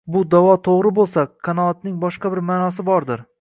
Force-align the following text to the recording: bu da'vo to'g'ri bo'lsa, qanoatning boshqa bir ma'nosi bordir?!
bu 0.13 0.21
da'vo 0.29 0.55
to'g'ri 0.67 0.91
bo'lsa, 0.99 1.25
qanoatning 1.49 2.01
boshqa 2.05 2.33
bir 2.37 2.43
ma'nosi 2.51 2.87
bordir?! 2.91 3.25